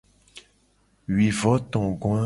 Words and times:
Wuivotogoa. 1.13 2.19